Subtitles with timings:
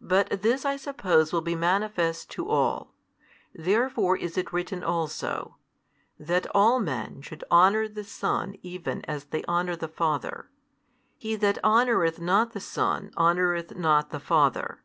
[0.00, 2.92] But this I suppose will be manifest to all.
[3.54, 5.58] Therefore is it written also,
[6.18, 10.50] That all men, should honour the Son even as they honour the Father:
[11.18, 14.82] he that honoureth not the Son honoureth not the Father.